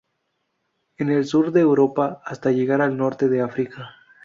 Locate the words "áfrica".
3.41-3.91